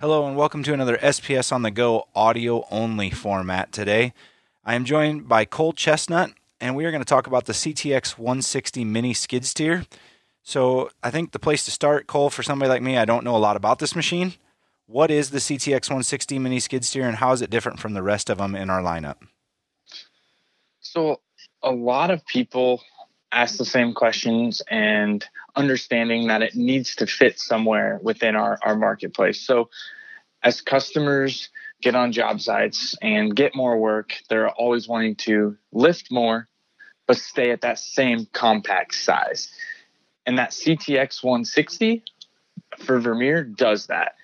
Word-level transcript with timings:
Hello 0.00 0.28
and 0.28 0.36
welcome 0.36 0.62
to 0.62 0.72
another 0.72 0.96
SPS 0.98 1.50
on 1.50 1.62
the 1.62 1.72
Go 1.72 2.06
audio 2.14 2.64
only 2.70 3.10
format 3.10 3.72
today. 3.72 4.12
I 4.64 4.76
am 4.76 4.84
joined 4.84 5.26
by 5.26 5.44
Cole 5.44 5.72
Chesnut 5.72 6.34
and 6.60 6.76
we 6.76 6.84
are 6.84 6.92
going 6.92 7.02
to 7.02 7.04
talk 7.04 7.26
about 7.26 7.46
the 7.46 7.52
CTX 7.52 8.16
160 8.16 8.84
mini 8.84 9.12
skid 9.12 9.44
steer. 9.44 9.86
So, 10.44 10.90
I 11.02 11.10
think 11.10 11.32
the 11.32 11.40
place 11.40 11.64
to 11.64 11.72
start, 11.72 12.06
Cole, 12.06 12.30
for 12.30 12.44
somebody 12.44 12.68
like 12.68 12.80
me, 12.80 12.96
I 12.96 13.06
don't 13.06 13.24
know 13.24 13.34
a 13.34 13.38
lot 13.38 13.56
about 13.56 13.80
this 13.80 13.96
machine. 13.96 14.34
What 14.86 15.10
is 15.10 15.30
the 15.30 15.38
CTX 15.38 15.90
160 15.90 16.38
mini 16.38 16.60
skid 16.60 16.84
steer 16.84 17.08
and 17.08 17.16
how 17.16 17.32
is 17.32 17.42
it 17.42 17.50
different 17.50 17.80
from 17.80 17.94
the 17.94 18.02
rest 18.04 18.30
of 18.30 18.38
them 18.38 18.54
in 18.54 18.70
our 18.70 18.80
lineup? 18.80 19.16
So, 20.78 21.22
a 21.60 21.72
lot 21.72 22.12
of 22.12 22.24
people 22.24 22.84
ask 23.32 23.58
the 23.58 23.64
same 23.64 23.94
questions 23.94 24.62
and 24.70 25.26
understanding 25.58 26.28
that 26.28 26.40
it 26.40 26.54
needs 26.54 26.94
to 26.94 27.06
fit 27.06 27.38
somewhere 27.38 27.98
within 28.00 28.36
our, 28.36 28.58
our 28.62 28.76
marketplace. 28.76 29.40
So, 29.40 29.68
as 30.42 30.60
customers 30.60 31.48
get 31.82 31.96
on 31.96 32.12
job 32.12 32.40
sites 32.40 32.94
and 33.02 33.34
get 33.34 33.56
more 33.56 33.76
work, 33.76 34.14
they're 34.30 34.50
always 34.50 34.86
wanting 34.86 35.16
to 35.16 35.56
lift 35.72 36.12
more, 36.12 36.48
but 37.08 37.16
stay 37.16 37.50
at 37.50 37.62
that 37.62 37.80
same 37.80 38.26
compact 38.32 38.94
size. 38.94 39.50
And 40.24 40.38
that 40.38 40.50
CTX 40.50 41.24
160 41.24 42.04
for 42.78 43.00
Vermeer 43.00 43.42
does 43.42 43.88
that. 43.88 44.14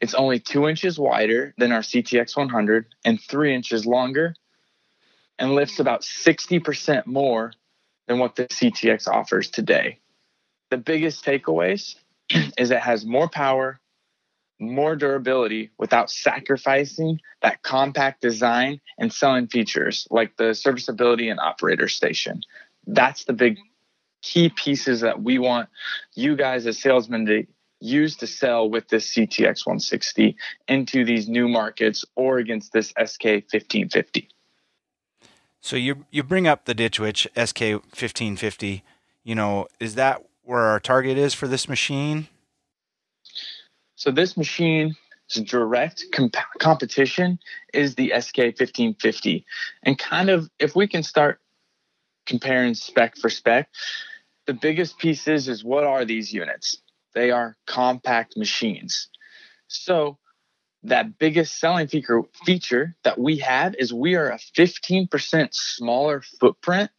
It's 0.00 0.14
only 0.14 0.38
two 0.38 0.68
inches 0.68 0.98
wider 0.98 1.54
than 1.56 1.72
our 1.72 1.80
CTX 1.80 2.36
100 2.36 2.86
and 3.06 3.18
three 3.18 3.54
inches 3.54 3.86
longer 3.86 4.34
and 5.38 5.54
lifts 5.54 5.78
about 5.78 6.02
60% 6.02 7.06
more 7.06 7.52
than 8.06 8.18
what 8.18 8.36
the 8.36 8.46
CTX 8.46 9.08
offers 9.08 9.48
today. 9.48 9.98
The 10.70 10.78
biggest 10.78 11.24
takeaways 11.24 11.96
is 12.58 12.70
it 12.70 12.80
has 12.80 13.04
more 13.04 13.28
power, 13.28 13.80
more 14.58 14.96
durability 14.96 15.70
without 15.78 16.10
sacrificing 16.10 17.20
that 17.42 17.62
compact 17.62 18.20
design 18.20 18.80
and 18.98 19.12
selling 19.12 19.46
features 19.46 20.06
like 20.10 20.36
the 20.36 20.54
serviceability 20.54 21.28
and 21.28 21.40
operator 21.40 21.88
station. 21.88 22.40
That's 22.86 23.24
the 23.24 23.32
big 23.32 23.58
key 24.22 24.48
pieces 24.48 25.02
that 25.02 25.22
we 25.22 25.38
want 25.38 25.68
you 26.14 26.34
guys 26.34 26.66
as 26.66 26.80
salesmen 26.80 27.26
to 27.26 27.46
use 27.80 28.16
to 28.16 28.26
sell 28.26 28.68
with 28.68 28.88
this 28.88 29.14
CTX 29.14 29.66
160 29.66 30.36
into 30.68 31.04
these 31.04 31.28
new 31.28 31.48
markets 31.48 32.04
or 32.14 32.38
against 32.38 32.72
this 32.72 32.88
SK 32.88 33.24
1550. 33.24 34.28
So 35.60 35.76
you 35.76 36.04
you 36.10 36.22
bring 36.22 36.46
up 36.46 36.64
the 36.64 36.74
Ditch 36.74 36.98
Witch 36.98 37.28
SK 37.36 37.60
1550. 37.60 38.82
You 39.22 39.34
know, 39.34 39.66
is 39.80 39.94
that 39.94 40.22
where 40.44 40.60
our 40.60 40.80
target 40.80 41.18
is 41.18 41.34
for 41.34 41.48
this 41.48 41.68
machine? 41.68 42.28
So 43.96 44.10
this 44.10 44.36
machine's 44.36 44.96
direct 45.44 46.04
comp- 46.12 46.36
competition 46.58 47.38
is 47.72 47.94
the 47.94 48.12
SK 48.18 48.38
1550. 48.38 49.44
And 49.82 49.98
kind 49.98 50.30
of 50.30 50.50
if 50.58 50.76
we 50.76 50.86
can 50.86 51.02
start 51.02 51.40
comparing 52.26 52.74
spec 52.74 53.16
for 53.16 53.30
spec, 53.30 53.68
the 54.46 54.54
biggest 54.54 54.98
pieces 54.98 55.48
is 55.48 55.64
what 55.64 55.84
are 55.84 56.04
these 56.04 56.32
units? 56.32 56.78
They 57.14 57.30
are 57.30 57.56
compact 57.66 58.36
machines. 58.36 59.08
So 59.68 60.18
that 60.82 61.18
biggest 61.18 61.58
selling 61.58 61.86
feature 61.86 62.22
feature 62.44 62.94
that 63.04 63.18
we 63.18 63.38
have 63.38 63.74
is 63.78 63.92
we 63.92 64.16
are 64.16 64.28
a 64.28 64.38
15% 64.56 65.48
smaller 65.52 66.22
footprint 66.40 66.90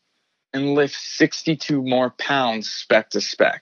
and 0.55 0.73
lift 0.73 0.95
62 0.95 1.81
more 1.81 2.11
pounds 2.11 2.69
spec 2.69 3.09
to 3.11 3.21
spec. 3.21 3.61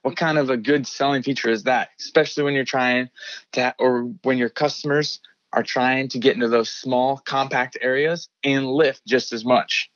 What 0.00 0.16
kind 0.16 0.38
of 0.38 0.48
a 0.48 0.56
good 0.56 0.86
selling 0.86 1.22
feature 1.22 1.50
is 1.50 1.64
that? 1.64 1.90
Especially 2.00 2.42
when 2.42 2.54
you're 2.54 2.64
trying 2.64 3.10
to, 3.52 3.74
or 3.78 4.04
when 4.22 4.38
your 4.38 4.48
customers 4.48 5.20
are 5.52 5.62
trying 5.62 6.08
to 6.08 6.18
get 6.18 6.34
into 6.34 6.48
those 6.48 6.70
small, 6.70 7.18
compact 7.18 7.76
areas 7.82 8.28
and 8.42 8.66
lift 8.66 9.04
just 9.06 9.32
as 9.32 9.44
much. 9.44 9.90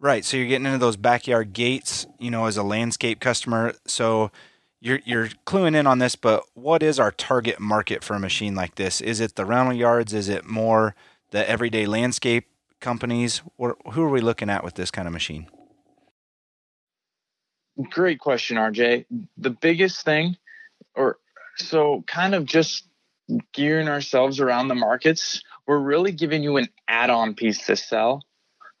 Right. 0.00 0.24
So 0.24 0.36
you're 0.36 0.46
getting 0.46 0.66
into 0.66 0.78
those 0.78 0.96
backyard 0.96 1.52
gates, 1.52 2.06
you 2.18 2.30
know, 2.30 2.46
as 2.46 2.56
a 2.56 2.62
landscape 2.62 3.20
customer. 3.20 3.74
So 3.86 4.32
you're 4.80 5.00
you're 5.04 5.28
cluing 5.46 5.76
in 5.76 5.86
on 5.86 5.98
this, 5.98 6.16
but 6.16 6.42
what 6.54 6.82
is 6.82 6.98
our 6.98 7.12
target 7.12 7.60
market 7.60 8.02
for 8.02 8.14
a 8.14 8.20
machine 8.20 8.54
like 8.54 8.74
this? 8.74 9.00
Is 9.00 9.20
it 9.20 9.36
the 9.36 9.44
rental 9.44 9.74
yards? 9.74 10.12
Is 10.12 10.28
it 10.28 10.46
more 10.46 10.94
the 11.30 11.48
everyday 11.48 11.86
landscape 11.86 12.46
companies? 12.80 13.42
Or 13.56 13.76
who 13.92 14.02
are 14.02 14.08
we 14.08 14.20
looking 14.20 14.50
at 14.50 14.64
with 14.64 14.74
this 14.74 14.90
kind 14.90 15.06
of 15.06 15.12
machine? 15.12 15.48
Great 17.90 18.18
question, 18.18 18.56
RJ. 18.56 19.06
The 19.36 19.50
biggest 19.50 20.04
thing, 20.04 20.36
or 20.96 21.18
so 21.56 22.02
kind 22.06 22.34
of 22.34 22.44
just 22.44 22.88
gearing 23.52 23.88
ourselves 23.88 24.40
around 24.40 24.68
the 24.68 24.74
markets, 24.74 25.42
we're 25.66 25.78
really 25.78 26.12
giving 26.12 26.42
you 26.42 26.56
an 26.56 26.68
add 26.88 27.10
on 27.10 27.34
piece 27.34 27.66
to 27.66 27.76
sell 27.76 28.22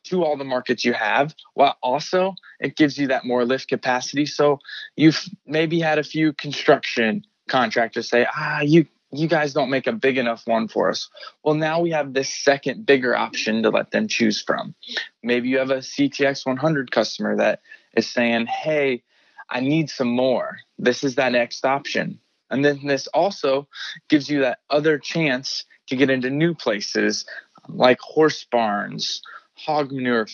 to 0.04 0.24
all 0.24 0.36
the 0.36 0.44
markets 0.44 0.84
you 0.84 0.92
have 0.92 1.34
while 1.54 1.76
also 1.82 2.34
it 2.60 2.76
gives 2.76 2.96
you 2.98 3.08
that 3.08 3.24
more 3.24 3.44
lift 3.44 3.68
capacity 3.68 4.24
so 4.24 4.58
you've 4.96 5.28
maybe 5.46 5.80
had 5.80 5.98
a 5.98 6.04
few 6.04 6.32
construction 6.32 7.22
contractors 7.48 8.08
say 8.08 8.26
ah 8.34 8.60
you 8.60 8.86
you 9.10 9.28
guys 9.28 9.54
don't 9.54 9.70
make 9.70 9.86
a 9.86 9.92
big 9.92 10.18
enough 10.18 10.46
one 10.46 10.68
for 10.68 10.90
us. 10.90 11.08
Well 11.42 11.54
now 11.54 11.80
we 11.80 11.90
have 11.90 12.12
this 12.12 12.32
second 12.32 12.86
bigger 12.86 13.16
option 13.16 13.62
to 13.62 13.70
let 13.70 13.90
them 13.90 14.08
choose 14.08 14.42
from. 14.42 14.74
Maybe 15.22 15.48
you 15.48 15.58
have 15.58 15.70
a 15.70 15.78
ctx 15.78 16.46
100 16.46 16.90
customer 16.90 17.36
that 17.36 17.60
is 17.96 18.10
saying 18.10 18.46
hey 18.46 19.02
i 19.50 19.60
need 19.60 19.90
some 19.90 20.08
more. 20.08 20.58
This 20.78 21.04
is 21.04 21.14
that 21.14 21.32
next 21.32 21.64
option. 21.64 22.20
And 22.50 22.64
then 22.64 22.86
this 22.86 23.06
also 23.08 23.68
gives 24.08 24.28
you 24.28 24.40
that 24.40 24.60
other 24.70 24.98
chance 24.98 25.64
to 25.88 25.96
get 25.96 26.10
into 26.10 26.30
new 26.30 26.54
places 26.54 27.26
like 27.68 28.00
horse 28.00 28.44
barns 28.44 29.22
hog 29.58 29.90
manure 29.92 30.26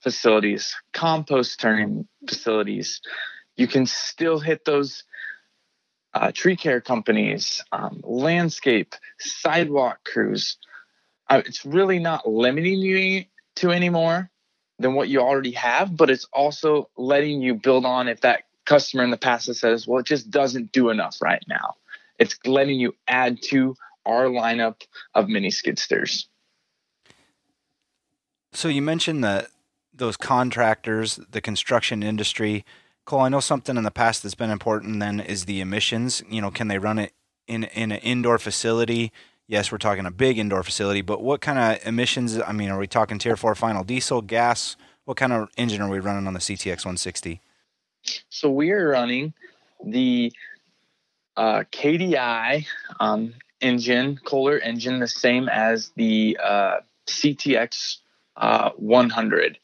facilities, 0.00 0.74
compost 0.92 1.60
turning 1.60 2.06
facilities. 2.28 3.00
You 3.56 3.66
can 3.66 3.86
still 3.86 4.38
hit 4.38 4.64
those 4.64 5.04
uh, 6.18 6.32
tree 6.32 6.56
care 6.56 6.80
companies, 6.80 7.62
um, 7.70 8.00
landscape, 8.02 8.94
sidewalk 9.20 10.00
crews. 10.04 10.58
Uh, 11.28 11.42
it's 11.46 11.64
really 11.64 11.98
not 11.98 12.28
limiting 12.28 12.80
you 12.80 13.24
to 13.56 13.70
any 13.70 13.88
more 13.88 14.30
than 14.80 14.94
what 14.94 15.08
you 15.08 15.20
already 15.20 15.52
have, 15.52 15.96
but 15.96 16.10
it's 16.10 16.26
also 16.32 16.88
letting 16.96 17.40
you 17.40 17.54
build 17.54 17.84
on 17.84 18.08
if 18.08 18.20
that 18.22 18.44
customer 18.64 19.04
in 19.04 19.10
the 19.10 19.16
past 19.16 19.52
says, 19.54 19.86
well, 19.86 20.00
it 20.00 20.06
just 20.06 20.30
doesn't 20.30 20.72
do 20.72 20.90
enough 20.90 21.16
right 21.22 21.42
now. 21.48 21.74
It's 22.18 22.36
letting 22.44 22.80
you 22.80 22.94
add 23.06 23.40
to 23.50 23.76
our 24.04 24.24
lineup 24.24 24.82
of 25.14 25.28
mini 25.28 25.50
skid 25.50 25.78
steers. 25.78 26.28
So 28.52 28.68
you 28.68 28.82
mentioned 28.82 29.22
that 29.22 29.48
those 29.92 30.16
contractors, 30.16 31.16
the 31.30 31.40
construction 31.40 32.02
industry. 32.02 32.64
Cole, 33.08 33.20
I 33.20 33.30
know 33.30 33.40
something 33.40 33.78
in 33.78 33.84
the 33.84 33.90
past 33.90 34.22
that's 34.22 34.34
been 34.34 34.50
important 34.50 35.00
then 35.00 35.18
is 35.18 35.46
the 35.46 35.62
emissions. 35.62 36.22
You 36.28 36.42
know, 36.42 36.50
can 36.50 36.68
they 36.68 36.76
run 36.76 36.98
it 36.98 37.14
in 37.46 37.64
in 37.64 37.90
an 37.90 38.00
indoor 38.00 38.38
facility? 38.38 39.12
Yes, 39.46 39.72
we're 39.72 39.78
talking 39.78 40.04
a 40.04 40.10
big 40.10 40.36
indoor 40.36 40.62
facility, 40.62 41.00
but 41.00 41.22
what 41.22 41.40
kind 41.40 41.58
of 41.58 41.86
emissions? 41.86 42.38
I 42.38 42.52
mean, 42.52 42.68
are 42.68 42.78
we 42.78 42.86
talking 42.86 43.18
Tier 43.18 43.34
4 43.34 43.54
final 43.54 43.82
diesel, 43.82 44.20
gas? 44.20 44.76
What 45.06 45.16
kind 45.16 45.32
of 45.32 45.48
engine 45.56 45.80
are 45.80 45.88
we 45.88 46.00
running 46.00 46.26
on 46.26 46.34
the 46.34 46.38
CTX 46.38 46.84
160? 46.84 47.40
So 48.28 48.50
we 48.50 48.72
are 48.72 48.90
running 48.90 49.32
the 49.82 50.30
uh, 51.34 51.64
KDI 51.72 52.66
um, 53.00 53.32
engine, 53.62 54.20
Kohler 54.22 54.58
engine, 54.58 54.98
the 54.98 55.08
same 55.08 55.48
as 55.48 55.92
the 55.96 56.38
uh, 56.44 56.80
CTX 57.06 58.00
uh, 58.38 58.70
100. 58.76 59.58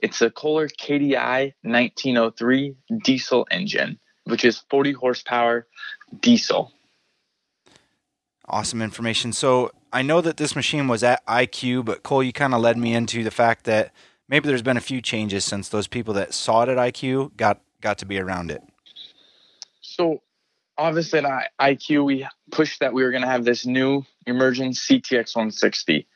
It's 0.00 0.22
a 0.22 0.30
Kohler 0.30 0.68
KDI 0.68 1.54
1903 1.62 2.76
diesel 3.02 3.46
engine, 3.50 3.98
which 4.24 4.44
is 4.44 4.62
40 4.70 4.92
horsepower 4.92 5.66
diesel. 6.20 6.72
Awesome 8.46 8.80
information. 8.80 9.32
So 9.32 9.72
I 9.92 10.02
know 10.02 10.20
that 10.20 10.36
this 10.36 10.54
machine 10.54 10.88
was 10.88 11.02
at 11.02 11.26
ICUEE, 11.26 11.84
but 11.84 12.02
Cole, 12.02 12.22
you 12.22 12.32
kind 12.32 12.54
of 12.54 12.60
led 12.60 12.78
me 12.78 12.94
into 12.94 13.24
the 13.24 13.30
fact 13.30 13.64
that 13.64 13.92
maybe 14.28 14.48
there's 14.48 14.62
been 14.62 14.76
a 14.76 14.82
few 14.82 15.02
changes 15.02 15.44
since 15.44 15.68
those 15.68 15.86
people 15.86 16.14
that 16.14 16.32
saw 16.32 16.62
it 16.62 16.68
at 16.68 16.76
ICUEE 16.76 17.36
got 17.36 17.60
got 17.80 17.98
to 17.98 18.06
be 18.06 18.18
around 18.18 18.50
it. 18.50 18.62
So 19.80 20.22
obviously 20.76 21.20
at 21.20 21.50
ICUEE, 21.60 22.04
we 22.04 22.26
pushed 22.50 22.80
that 22.80 22.92
we 22.92 23.02
were 23.02 23.10
going 23.10 23.22
to 23.22 23.28
have 23.28 23.44
this 23.44 23.66
new 23.66 24.04
emerging 24.26 24.72
CTX 24.72 25.36
160. 25.36 26.06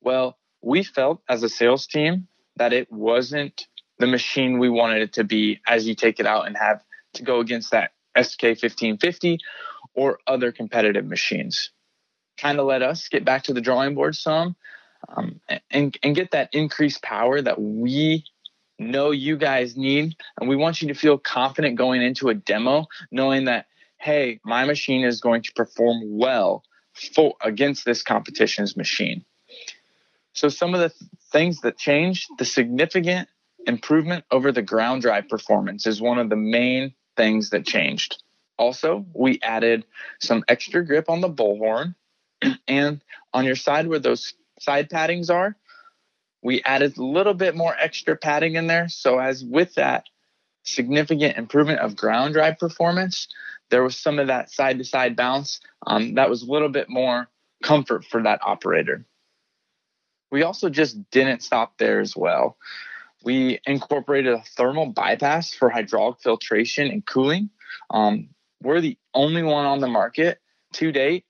Well, 0.00 0.38
we 0.64 0.82
felt 0.82 1.20
as 1.28 1.42
a 1.42 1.48
sales 1.48 1.86
team 1.86 2.26
that 2.56 2.72
it 2.72 2.90
wasn't 2.90 3.66
the 3.98 4.06
machine 4.06 4.58
we 4.58 4.68
wanted 4.68 5.02
it 5.02 5.12
to 5.12 5.24
be 5.24 5.60
as 5.66 5.86
you 5.86 5.94
take 5.94 6.18
it 6.18 6.26
out 6.26 6.46
and 6.46 6.56
have 6.56 6.82
to 7.14 7.22
go 7.22 7.40
against 7.40 7.70
that 7.70 7.92
SK 8.20 8.42
1550 8.42 9.38
or 9.94 10.18
other 10.26 10.52
competitive 10.52 11.04
machines. 11.04 11.70
Kind 12.38 12.58
of 12.58 12.66
let 12.66 12.82
us 12.82 13.08
get 13.08 13.24
back 13.24 13.44
to 13.44 13.52
the 13.52 13.60
drawing 13.60 13.94
board 13.94 14.16
some 14.16 14.56
um, 15.08 15.40
and, 15.70 15.96
and 16.02 16.16
get 16.16 16.32
that 16.32 16.48
increased 16.52 17.02
power 17.02 17.40
that 17.40 17.60
we 17.60 18.24
know 18.78 19.10
you 19.10 19.36
guys 19.36 19.76
need. 19.76 20.16
And 20.40 20.48
we 20.48 20.56
want 20.56 20.82
you 20.82 20.88
to 20.88 20.94
feel 20.94 21.18
confident 21.18 21.76
going 21.76 22.02
into 22.02 22.28
a 22.28 22.34
demo, 22.34 22.86
knowing 23.12 23.44
that, 23.44 23.66
hey, 23.98 24.40
my 24.44 24.64
machine 24.64 25.04
is 25.04 25.20
going 25.20 25.42
to 25.42 25.52
perform 25.52 26.00
well 26.18 26.64
for, 27.14 27.34
against 27.42 27.84
this 27.84 28.02
competition's 28.02 28.76
machine. 28.76 29.24
So 30.34 30.48
some 30.48 30.74
of 30.74 30.80
the 30.80 30.90
th- 30.90 31.10
things 31.32 31.60
that 31.62 31.78
changed, 31.78 32.28
the 32.38 32.44
significant 32.44 33.28
improvement 33.66 34.24
over 34.30 34.52
the 34.52 34.62
ground 34.62 35.02
drive 35.02 35.28
performance 35.28 35.86
is 35.86 36.00
one 36.00 36.18
of 36.18 36.28
the 36.28 36.36
main 36.36 36.94
things 37.16 37.50
that 37.50 37.64
changed. 37.64 38.22
Also, 38.58 39.06
we 39.14 39.40
added 39.42 39.84
some 40.20 40.44
extra 40.48 40.84
grip 40.84 41.08
on 41.08 41.20
the 41.20 41.30
bullhorn 41.30 41.94
and 42.68 43.02
on 43.32 43.44
your 43.44 43.56
side 43.56 43.86
where 43.86 43.98
those 43.98 44.34
side 44.60 44.90
paddings 44.90 45.30
are, 45.30 45.56
we 46.42 46.62
added 46.62 46.96
a 46.98 47.02
little 47.02 47.34
bit 47.34 47.56
more 47.56 47.74
extra 47.78 48.16
padding 48.16 48.56
in 48.56 48.66
there. 48.66 48.88
So 48.88 49.18
as 49.18 49.42
with 49.44 49.74
that 49.74 50.04
significant 50.64 51.36
improvement 51.38 51.80
of 51.80 51.96
ground 51.96 52.34
drive 52.34 52.58
performance, 52.58 53.28
there 53.70 53.82
was 53.82 53.96
some 53.96 54.18
of 54.18 54.26
that 54.26 54.50
side 54.50 54.78
to 54.78 54.84
side 54.84 55.16
bounce 55.16 55.60
um, 55.86 56.14
that 56.14 56.28
was 56.28 56.42
a 56.42 56.50
little 56.50 56.68
bit 56.68 56.88
more 56.90 57.28
comfort 57.62 58.04
for 58.04 58.22
that 58.22 58.40
operator. 58.44 59.06
We 60.34 60.42
also 60.42 60.68
just 60.68 60.98
didn't 61.12 61.44
stop 61.44 61.78
there 61.78 62.00
as 62.00 62.16
well. 62.16 62.56
We 63.22 63.60
incorporated 63.66 64.34
a 64.34 64.42
thermal 64.56 64.86
bypass 64.86 65.54
for 65.54 65.70
hydraulic 65.70 66.18
filtration 66.20 66.88
and 66.88 67.06
cooling. 67.06 67.50
Um, 67.88 68.30
we're 68.60 68.80
the 68.80 68.98
only 69.14 69.44
one 69.44 69.64
on 69.64 69.78
the 69.78 69.86
market 69.86 70.40
to 70.72 70.90
date 70.90 71.24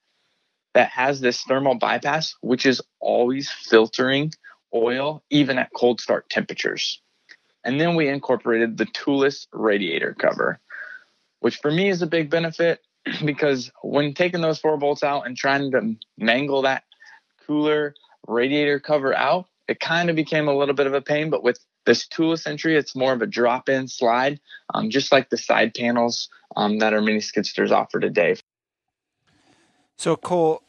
that 0.72 0.88
has 0.88 1.20
this 1.20 1.42
thermal 1.42 1.74
bypass, 1.74 2.34
which 2.40 2.64
is 2.64 2.80
always 2.98 3.50
filtering 3.50 4.32
oil 4.74 5.22
even 5.28 5.58
at 5.58 5.68
cold 5.76 6.00
start 6.00 6.30
temperatures. 6.30 7.02
And 7.62 7.78
then 7.78 7.96
we 7.96 8.08
incorporated 8.08 8.78
the 8.78 8.86
toolless 8.86 9.48
radiator 9.52 10.16
cover, 10.18 10.60
which 11.40 11.58
for 11.58 11.70
me 11.70 11.90
is 11.90 12.00
a 12.00 12.06
big 12.06 12.30
benefit 12.30 12.80
because 13.22 13.70
when 13.82 14.14
taking 14.14 14.40
those 14.40 14.60
four 14.60 14.78
bolts 14.78 15.02
out 15.02 15.26
and 15.26 15.36
trying 15.36 15.72
to 15.72 15.94
mangle 16.16 16.62
that 16.62 16.84
cooler 17.46 17.94
radiator 18.26 18.80
cover 18.80 19.14
out, 19.14 19.46
it 19.68 19.80
kind 19.80 20.10
of 20.10 20.16
became 20.16 20.48
a 20.48 20.56
little 20.56 20.74
bit 20.74 20.86
of 20.86 20.94
a 20.94 21.00
pain. 21.00 21.30
But 21.30 21.42
with 21.42 21.58
this 21.86 22.06
toolless 22.06 22.46
entry, 22.46 22.76
it's 22.76 22.94
more 22.94 23.12
of 23.12 23.22
a 23.22 23.26
drop 23.26 23.68
in 23.68 23.88
slide, 23.88 24.40
um, 24.72 24.90
just 24.90 25.12
like 25.12 25.30
the 25.30 25.36
side 25.36 25.74
panels 25.74 26.28
um, 26.56 26.78
that 26.78 26.92
our 26.92 27.00
mini 27.00 27.18
skidsters 27.18 27.70
offer 27.70 28.00
today. 28.00 28.36
So, 29.96 30.16
Cole, 30.16 30.62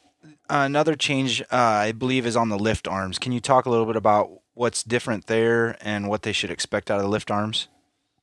another 0.48 0.94
change 0.94 1.42
uh, 1.42 1.46
I 1.50 1.92
believe 1.92 2.26
is 2.26 2.36
on 2.36 2.48
the 2.48 2.58
lift 2.58 2.86
arms. 2.86 3.18
Can 3.18 3.32
you 3.32 3.40
talk 3.40 3.66
a 3.66 3.70
little 3.70 3.86
bit 3.86 3.96
about 3.96 4.30
what's 4.54 4.82
different 4.82 5.26
there 5.26 5.76
and 5.80 6.08
what 6.08 6.22
they 6.22 6.32
should 6.32 6.50
expect 6.50 6.90
out 6.90 6.98
of 6.98 7.02
the 7.02 7.08
lift 7.08 7.30
arms? 7.30 7.68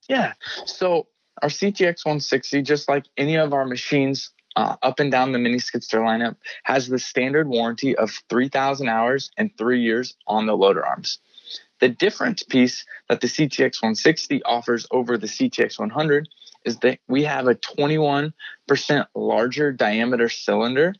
Yeah. 0.07 0.33
So, 0.65 1.07
our 1.41 1.49
CTX 1.49 2.05
160, 2.05 2.61
just 2.61 2.87
like 2.87 3.05
any 3.17 3.35
of 3.35 3.53
our 3.53 3.65
machines 3.65 4.31
uh, 4.55 4.75
up 4.81 4.99
and 4.99 5.11
down 5.11 5.31
the 5.31 5.39
mini 5.39 5.57
skidster 5.57 5.99
lineup, 5.99 6.35
has 6.63 6.87
the 6.87 6.99
standard 6.99 7.47
warranty 7.47 7.95
of 7.95 8.11
3,000 8.29 8.87
hours 8.87 9.31
and 9.37 9.55
three 9.57 9.81
years 9.81 10.15
on 10.27 10.45
the 10.45 10.55
loader 10.55 10.85
arms. 10.85 11.19
The 11.79 11.89
difference 11.89 12.43
piece 12.43 12.85
that 13.09 13.21
the 13.21 13.27
CTX 13.27 13.81
160 13.81 14.43
offers 14.43 14.87
over 14.91 15.17
the 15.17 15.27
CTX 15.27 15.79
100 15.79 16.29
is 16.65 16.77
that 16.79 16.99
we 17.07 17.23
have 17.23 17.47
a 17.47 17.55
21% 17.55 18.33
larger 19.15 19.71
diameter 19.71 20.29
cylinder 20.29 20.95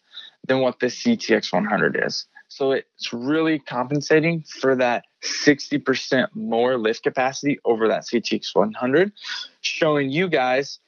than 0.45 0.59
what 0.59 0.79
the 0.79 0.87
CTX 0.87 1.53
100 1.53 2.03
is. 2.05 2.25
So 2.49 2.71
it's 2.71 3.13
really 3.13 3.59
compensating 3.59 4.43
for 4.43 4.75
that 4.75 5.05
60% 5.23 6.27
more 6.35 6.77
lift 6.77 7.03
capacity 7.03 7.59
over 7.65 7.87
that 7.87 8.03
CTX 8.03 8.53
100, 8.53 9.11
showing 9.61 10.09
you 10.09 10.27
guys 10.27 10.79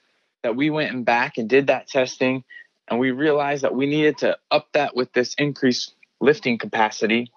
that 0.46 0.56
we 0.56 0.70
went 0.70 0.94
and 0.94 1.04
back 1.04 1.40
and 1.40 1.50
did 1.50 1.68
that 1.68 1.88
testing 1.88 2.44
and 2.88 3.00
we 3.00 3.10
realized 3.10 3.64
that 3.64 3.74
we 3.74 3.88
needed 3.88 4.20
to 4.20 4.38
up 4.52 4.68
that 4.74 4.96
with 4.96 5.12
this 5.12 5.34
increased 5.40 5.96
lifting 6.22 6.60
capacity. 6.60 7.32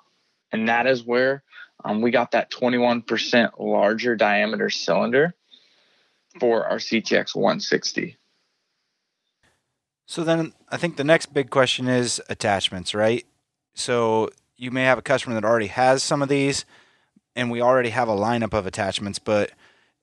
And 0.52 0.68
that 0.68 0.86
is 0.86 1.02
where 1.02 1.42
um, 1.82 2.02
we 2.02 2.10
got 2.10 2.32
that 2.32 2.50
21% 2.50 3.52
larger 3.58 4.14
diameter 4.14 4.68
cylinder 4.68 5.34
for 6.38 6.66
our 6.66 6.76
CTX 6.76 7.34
160. 7.34 8.18
So 10.04 10.22
then 10.22 10.52
I 10.68 10.76
think 10.76 10.98
the 10.98 11.04
next 11.04 11.32
big 11.32 11.48
question 11.48 11.88
is 11.88 12.20
attachments, 12.28 12.94
right? 12.94 13.24
So 13.72 14.28
you 14.58 14.70
may 14.70 14.84
have 14.84 14.98
a 14.98 15.02
customer 15.02 15.34
that 15.34 15.46
already 15.46 15.68
has 15.68 16.02
some 16.02 16.20
of 16.20 16.28
these 16.28 16.66
and 17.34 17.50
we 17.50 17.62
already 17.62 17.88
have 17.88 18.10
a 18.10 18.16
lineup 18.16 18.52
of 18.52 18.66
attachments, 18.66 19.18
but 19.18 19.52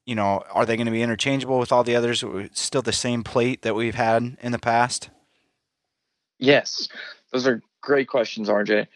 you 0.06 0.16
know, 0.16 0.44
are 0.52 0.66
they 0.66 0.76
going 0.76 0.86
to 0.86 0.92
be 0.92 1.02
interchangeable 1.02 1.60
with 1.60 1.72
all 1.72 1.84
the 1.84 1.96
others? 1.96 2.24
Still 2.54 2.82
the 2.82 2.94
same 2.94 3.24
plate 3.24 3.64
that 3.64 3.76
we've 3.76 3.96
had 3.96 4.38
in 4.42 4.52
the 4.52 4.60
past? 4.60 5.10
Yes. 6.38 6.88
Those 7.32 7.48
are 7.48 7.62
great 7.82 8.08
questions, 8.08 8.50
RJ. 8.50 8.88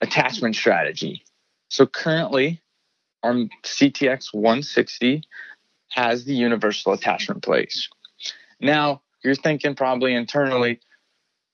Attachment 0.00 0.56
strategy. 0.56 1.22
So 1.68 1.86
currently, 1.86 2.60
our 3.22 3.34
CTX 3.62 4.32
160 4.32 5.22
has 5.90 6.24
the 6.24 6.34
universal 6.34 6.92
attachment 6.92 7.42
plate. 7.42 7.74
Now, 8.60 9.02
you're 9.22 9.34
thinking 9.34 9.74
probably 9.74 10.14
internally, 10.14 10.80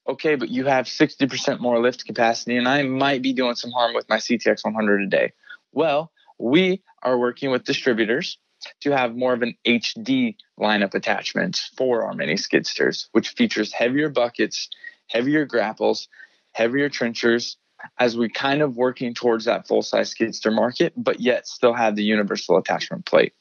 okay, 0.09 0.35
but 0.35 0.49
you 0.49 0.67
have 0.67 0.87
60% 0.87 1.61
more 1.61 1.81
lift 1.81 2.07
capacity, 2.07 2.57
and 2.57 2.69
I 2.69 2.83
might 2.83 3.23
be 3.23 3.33
doing 3.33 3.55
some 3.55 3.71
harm 3.71 3.95
with 3.95 4.09
my 4.09 4.17
CTX 4.17 4.65
100 4.65 5.03
a 5.03 5.07
day. 5.07 5.33
Well, 5.73 6.11
we 6.39 6.83
are 7.03 7.19
working 7.19 7.51
with 7.51 7.65
distributors 7.65 8.39
to 8.81 8.91
have 8.91 9.17
more 9.17 9.33
of 9.33 9.43
an 9.43 9.55
HD 9.67 10.37
lineup 10.59 10.95
attachment 10.95 11.61
for 11.77 12.05
our 12.05 12.15
mini 12.15 12.35
skidsters, 12.35 13.09
which 13.13 13.31
features 13.31 13.73
heavier 13.73 14.09
buckets, 14.09 14.69
heavier 15.09 15.45
grapples, 15.45 16.09
heavier 16.53 16.89
trenchers, 16.89 17.57
as 17.99 18.17
we 18.17 18.29
kind 18.29 18.63
of 18.63 18.77
working 18.77 19.15
towards 19.15 19.47
that 19.47 19.67
full 19.67 19.83
size 19.83 20.13
skidster 20.15 20.53
market, 20.53 20.93
but 20.97 21.21
yet 21.21 21.47
still 21.47 21.73
have 21.73 21.97
the 21.97 22.05
universal 22.05 22.59
attachment 22.59 23.07
plate. 23.07 23.33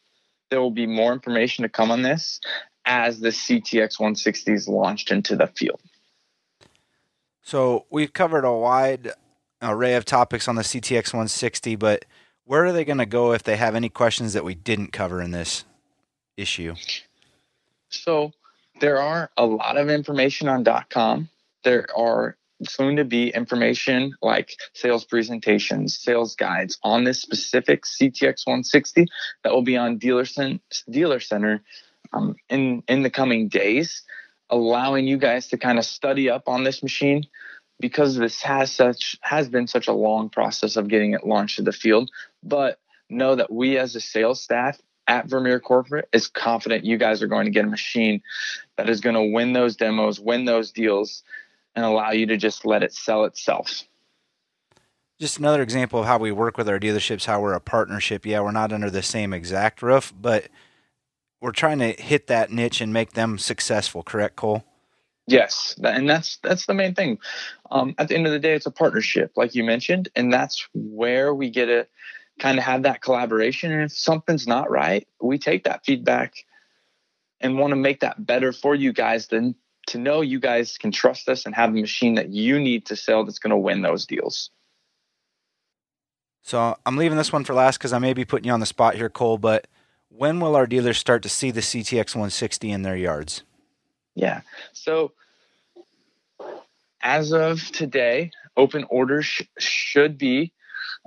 There 0.50 0.62
will 0.62 0.71
be 0.71 0.88
more 0.88 1.13
information 1.13 1.63
to 1.63 1.69
come 1.69 1.92
on 1.92 2.01
this 2.01 2.39
as 2.86 3.19
the 3.19 3.30
CTX 3.30 4.00
160 4.00 4.54
is 4.54 4.68
launched 4.68 5.12
into 5.12 5.36
the 5.36 5.48
field. 5.48 5.81
So 7.42 7.86
we've 7.92 8.13
covered 8.13 8.45
a 8.45 8.54
wide 8.54 9.12
array 9.62 9.95
of 9.95 10.06
topics 10.06 10.48
on 10.48 10.56
the 10.56 10.62
CTX 10.62 11.13
160, 11.13 11.75
but 11.75 12.06
where 12.50 12.66
are 12.66 12.74
they 12.74 12.84
going 12.84 12.98
to 12.98 13.06
go 13.06 13.31
if 13.34 13.44
they 13.44 13.57
have 13.57 13.75
any 13.75 13.90
questions 13.90 14.34
that 14.34 14.44
we 14.44 14.56
didn't 14.56 14.92
cover 14.92 15.22
in 15.22 15.30
this 15.30 15.66
issue? 16.36 16.74
So 17.90 18.31
there 18.81 19.00
are 19.00 19.30
a 19.38 19.46
lot 19.46 19.78
of 19.78 19.88
information 19.88 20.48
on 20.48 20.66
.com. 20.90 21.30
There 21.63 21.86
are 21.96 22.38
soon 22.68 22.95
to 22.95 23.06
be 23.06 23.30
information 23.30 24.16
like 24.24 24.56
sales 24.74 25.06
presentations, 25.06 25.95
sales 25.95 26.35
guides 26.35 26.80
on 26.81 27.04
this 27.04 27.21
specific 27.21 27.83
CTX 27.83 28.47
160 28.47 29.06
that 29.44 29.54
will 29.54 29.62
be 29.62 29.78
on 29.78 30.00
Dealer, 30.00 30.26
Cen- 30.26 30.59
Dealer 30.90 31.19
Center 31.19 31.62
um, 32.14 32.35
in 32.50 32.81
in 32.88 33.04
the 33.04 33.12
coming 33.12 33.47
days, 33.47 34.02
allowing 34.50 35.06
you 35.06 35.18
guys 35.18 35.50
to 35.50 35.57
kind 35.59 35.78
of 35.78 35.85
study 35.85 36.31
up 36.31 36.47
on 36.47 36.64
this 36.64 36.81
machine 36.81 37.28
because 37.80 38.16
this 38.16 38.42
has 38.42 38.71
such 38.71 39.18
has 39.21 39.50
been 39.50 39.68
such 39.68 39.88
a 39.88 39.94
long 39.94 40.30
process 40.30 40.76
of 40.76 40.88
getting 40.88 41.14
it 41.14 41.26
launched 41.26 41.57
to 41.57 41.62
the 41.62 41.71
field. 41.71 42.09
But 42.44 42.80
know 43.09 43.36
that 43.36 43.52
we 43.52 43.78
as 43.78 43.95
a 43.95 44.02
sales 44.02 44.42
staff 44.42 44.80
at 45.07 45.28
Vermeer 45.28 45.59
Corporate 45.59 46.07
is 46.14 46.28
confident 46.28 46.86
you 46.86 46.98
guys 46.98 47.24
are 47.24 47.28
going 47.28 47.45
to 47.45 47.52
get 47.52 47.66
a 47.66 47.69
machine 47.69 48.21
that 48.78 48.90
is 48.90 49.02
going 49.02 49.16
to 49.16 49.33
win 49.33 49.54
those 49.54 49.76
demos, 49.76 50.19
win 50.19 50.45
those 50.45 50.71
deals, 50.71 51.24
and 51.76 51.83
allow 51.83 52.12
you 52.12 52.28
to 52.28 52.38
just 52.38 52.66
let 52.66 52.83
it 52.83 52.94
sell 52.94 53.26
itself. 53.26 53.83
Just 55.19 55.40
another 55.40 55.62
example 55.62 56.00
of 56.00 56.06
how 56.06 56.18
we 56.18 56.31
work 56.31 56.57
with 56.57 56.69
our 56.69 56.80
dealerships, 56.80 57.26
how 57.26 57.42
we're 57.42 57.54
a 57.54 57.59
partnership. 57.59 58.26
Yeah, 58.26 58.42
we're 58.42 58.52
not 58.52 58.71
under 58.71 58.90
the 58.90 59.04
same 59.04 59.33
exact 59.33 59.81
roof, 59.81 60.14
but 60.18 60.48
we're 61.42 61.52
trying 61.52 61.80
to 61.80 61.92
hit 61.92 62.28
that 62.28 62.52
niche 62.52 62.80
and 62.80 62.94
make 62.94 63.14
them 63.14 63.38
successful. 63.38 64.04
Correct, 64.04 64.36
Cole? 64.36 64.64
Yes, 65.30 65.76
and 65.83 66.09
that's 66.09 66.38
that's 66.38 66.66
the 66.66 66.74
main 66.74 66.95
thing. 66.95 67.19
Um, 67.69 67.94
at 68.00 68.07
the 68.07 68.16
end 68.16 68.26
of 68.26 68.31
the 68.31 68.40
day, 68.40 68.56
it's 68.56 68.66
a 68.66 68.71
partnership, 68.71 69.33
like 69.36 69.54
you 69.54 69.64
mentioned, 69.64 70.09
and 70.16 70.33
that's 70.33 70.68
where 70.74 71.36
we 71.36 71.52
get 71.52 71.68
to 71.68 71.88
kind 72.40 72.57
of 72.57 72.64
have 72.64 72.83
that 72.83 73.02
collaboration. 73.02 73.71
And 73.71 73.83
if 73.83 73.92
something's 73.92 74.48
not 74.48 74.71
right, 74.71 75.07
we 75.21 75.38
take 75.38 75.66
that 75.66 75.86
feedback 75.86 76.33
and 77.42 77.59
want 77.59 77.71
to 77.71 77.76
make 77.76 78.00
that 78.00 78.26
better 78.26 78.52
for 78.52 78.74
you 78.74 78.92
guys. 78.92 79.28
Then 79.28 79.54
to 79.88 80.00
know 80.00 80.21
you 80.21 80.40
guys 80.40 80.80
can 80.80 80.92
trust 80.92 81.30
us 81.30 81.45
and 81.45 81.54
have 81.54 81.76
the 81.76 81.81
machine 81.81 82.16
that 82.16 82.30
you 82.30 82.59
need 82.59 82.88
to 82.88 82.95
sell 82.95 83.24
that's 83.24 83.40
going 83.40 83.52
to 83.52 83.57
win 83.57 83.83
those 83.83 84.07
deals. 84.07 84.50
So 86.42 86.76
I'm 86.88 86.98
leaving 86.98 87.19
this 87.19 87.31
one 87.31 87.44
for 87.44 87.54
last 87.54 87.78
because 87.78 87.94
I 87.94 88.00
may 88.00 88.14
be 88.14 88.26
putting 88.26 88.48
you 88.48 88.54
on 88.54 88.62
the 88.62 88.66
spot 88.66 88.95
here, 88.95 89.09
Cole. 89.09 89.38
But 89.38 89.68
when 90.07 90.40
will 90.40 90.56
our 90.56 90.66
dealers 90.66 90.98
start 90.98 91.21
to 91.21 91.30
see 91.30 91.52
the 91.52 91.62
CTX 91.62 92.16
160 92.16 92.71
in 92.71 92.81
their 92.81 92.98
yards? 92.98 93.44
Yeah. 94.16 94.42
So 94.73 95.13
as 97.01 97.31
of 97.33 97.61
today, 97.71 98.31
open 98.57 98.85
orders 98.89 99.25
sh- 99.25 99.44
should 99.57 100.18
be 100.18 100.54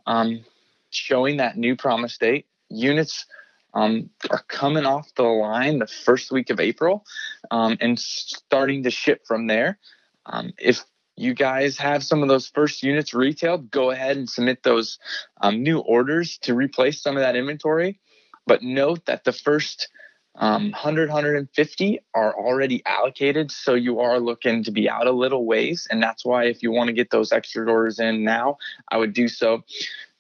um, 0.07 0.45
showing 0.91 1.37
that 1.39 1.57
new 1.57 1.77
promise 1.77 2.17
date. 2.19 2.47
Units 2.71 3.27
um, 3.75 4.11
are 4.31 4.43
coming 4.49 4.87
off 4.87 5.15
the 5.15 5.23
line 5.23 5.79
the 5.79 5.87
first 5.87 6.31
week 6.31 6.51
of 6.51 6.61
April 6.61 7.05
um, 7.51 7.77
and 7.81 7.99
starting 7.99 8.83
to 8.85 8.91
ship 8.91 9.23
from 9.27 9.47
there. 9.47 9.79
Um, 10.27 10.53
if 10.59 10.85
you 11.17 11.35
guys 11.35 11.79
have 11.79 12.03
some 12.03 12.23
of 12.23 12.29
those 12.29 12.49
first 12.49 12.83
units 12.83 13.13
retailed, 13.13 13.71
go 13.71 13.91
ahead 13.91 14.17
and 14.17 14.29
submit 14.29 14.63
those 14.63 14.99
um, 15.41 15.63
new 15.63 15.79
orders 15.79 16.39
to 16.39 16.55
replace 16.55 17.03
some 17.03 17.17
of 17.17 17.23
that 17.23 17.37
inventory. 17.37 18.01
But 18.47 18.63
note 18.63 19.07
that 19.07 19.25
the 19.25 19.33
first 19.33 19.89
um, 20.37 20.71
100, 20.71 21.09
150 21.11 22.01
are 22.15 22.35
already 22.35 22.83
allocated. 22.87 23.51
So 23.51 23.75
you 23.75 24.01
are 24.01 24.19
looking 24.19 24.65
to 24.65 24.71
be 24.71 24.89
out 24.89 25.07
a 25.07 25.13
little 25.13 25.45
ways. 25.45 25.87
And 25.91 26.03
that's 26.03 26.25
why 26.25 26.45
if 26.45 26.63
you 26.63 26.71
want 26.71 26.89
to 26.89 26.95
get 26.95 27.11
those 27.11 27.33
extra 27.33 27.71
orders 27.71 27.99
in 27.99 28.25
now, 28.25 28.57
I 28.91 28.97
would 28.97 29.13
do 29.13 29.29
so 29.29 29.63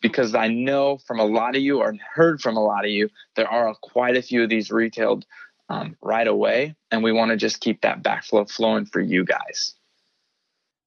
because 0.02 0.34
I 0.34 0.48
know 0.48 0.98
from 0.98 1.18
a 1.18 1.24
lot 1.24 1.56
of 1.56 1.62
you 1.62 1.78
or 1.78 1.94
heard 2.14 2.42
from 2.42 2.56
a 2.56 2.62
lot 2.62 2.84
of 2.84 2.90
you, 2.90 3.08
there 3.36 3.48
are 3.48 3.74
quite 3.80 4.16
a 4.16 4.22
few 4.22 4.42
of 4.42 4.50
these 4.50 4.70
retailed 4.70 5.24
um, 5.70 5.96
right 6.02 6.26
away. 6.26 6.74
And 6.90 7.02
we 7.02 7.12
want 7.12 7.30
to 7.30 7.36
just 7.36 7.60
keep 7.60 7.80
that 7.80 8.02
backflow 8.02 8.50
flowing 8.50 8.84
for 8.84 9.00
you 9.00 9.24
guys. 9.24 9.74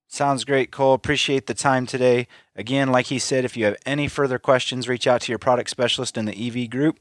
Sounds 0.08 0.46
great, 0.46 0.72
Cole. 0.72 0.94
Appreciate 0.94 1.48
the 1.48 1.54
time 1.56 1.88
today. 1.88 2.28
Again, 2.56 2.92
like 2.92 3.08
he 3.08 3.18
said, 3.18 3.44
if 3.44 3.58
you 3.58 3.66
have 3.66 3.76
any 3.86 4.08
further 4.08 4.38
questions, 4.38 4.88
reach 4.88 5.08
out 5.08 5.22
to 5.22 5.32
your 5.32 5.40
product 5.40 5.70
specialist 5.70 6.16
in 6.16 6.26
the 6.26 6.48
EV 6.48 6.70
group. 6.70 7.00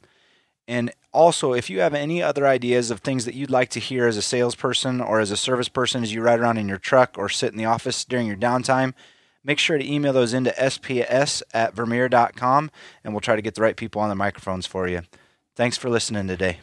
And 0.67 0.93
also, 1.13 1.53
if 1.53 1.69
you 1.69 1.81
have 1.81 1.95
any 1.95 2.23
other 2.23 2.47
ideas 2.47 2.91
of 2.91 3.01
things 3.01 3.25
that 3.25 3.35
you'd 3.35 3.51
like 3.51 3.69
to 3.71 3.81
hear 3.81 4.07
as 4.07 4.17
a 4.17 4.23
salesperson 4.23 5.01
or 5.01 5.21
as 5.21 5.31
a 5.31 5.37
service 5.37 5.69
person 5.69 6.03
as 6.03 6.13
you 6.13 6.23
ride 6.23 6.41
around 6.41 6.59
in 6.59 6.69
your 6.69 6.79
truck 6.79 7.17
or 7.19 7.29
sit 7.29 7.53
in 7.53 7.59
the 7.59 7.67
office 7.67 8.05
during 8.05 8.27
your 8.27 8.37
downtime, 8.37 8.95
make 9.45 9.59
sure 9.59 9.77
to 9.77 9.93
email 9.93 10.13
those 10.13 10.33
into 10.33 10.51
sps 10.53 11.43
at 11.53 11.75
vermeer.com 11.75 12.71
and 13.05 13.13
we'll 13.13 13.21
try 13.21 13.37
to 13.37 13.43
get 13.43 13.55
the 13.55 13.63
right 13.63 13.77
people 13.77 14.01
on 14.01 14.09
the 14.09 14.15
microphones 14.15 14.67
for 14.67 14.89
you. 14.89 15.03
Thanks 15.55 15.77
for 15.77 15.91
listening 15.91 16.27
today. 16.27 16.59